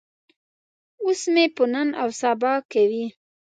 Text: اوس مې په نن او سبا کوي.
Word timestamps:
اوس 1.03 1.21
مې 1.33 1.45
په 1.55 1.63
نن 1.73 1.87
او 2.01 2.09
سبا 2.21 2.53
کوي. 2.71 3.05